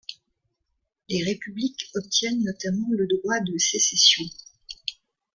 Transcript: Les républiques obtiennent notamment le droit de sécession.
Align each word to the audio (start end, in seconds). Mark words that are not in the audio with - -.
Les 1.09 1.21
républiques 1.21 1.91
obtiennent 1.93 2.43
notamment 2.43 2.87
le 2.89 3.05
droit 3.05 3.39
de 3.39 3.55
sécession. 3.59 4.23